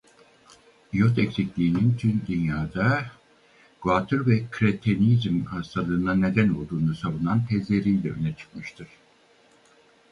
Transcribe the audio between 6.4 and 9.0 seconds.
olduğunu savunan tezleriyle öne çıkmıştır.